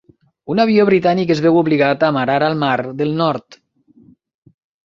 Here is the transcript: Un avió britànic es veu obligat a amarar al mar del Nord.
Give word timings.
Un 0.53 0.61
avió 0.63 0.85
britànic 0.89 1.33
es 1.35 1.43
veu 1.47 1.59
obligat 1.61 2.05
a 2.07 2.11
amarar 2.15 2.39
al 2.49 2.57
mar 2.65 2.73
del 3.03 3.15
Nord. 3.23 3.63